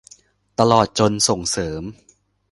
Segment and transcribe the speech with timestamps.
[0.59, 1.81] ตลอดจนส่งเสริม